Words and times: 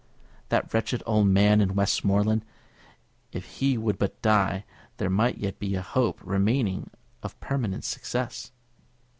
That 0.49 0.73
wretched 0.73 1.03
old 1.05 1.27
man 1.27 1.61
in 1.61 1.75
Westmoreland! 1.75 2.43
If 3.31 3.59
he 3.59 3.77
would 3.77 3.99
but 3.99 4.19
die, 4.23 4.65
there 4.97 5.11
might 5.11 5.37
yet 5.37 5.59
be 5.59 5.75
a 5.75 5.83
hope 5.83 6.19
remaining 6.23 6.89
of 7.21 7.39
permanent 7.39 7.83
success! 7.83 8.51